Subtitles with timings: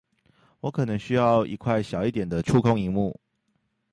[0.61, 3.21] 我可能需要一塊小一點的觸控螢幕